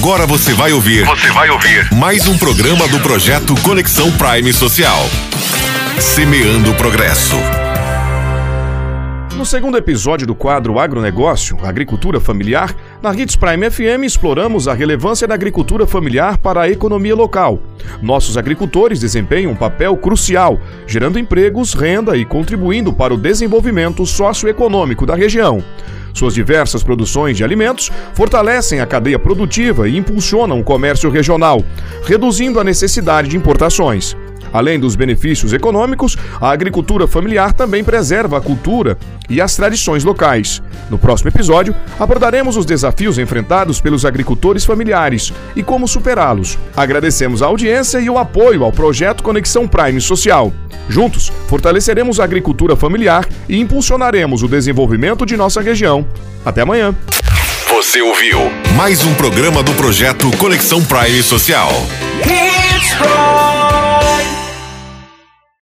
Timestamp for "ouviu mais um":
58.00-59.14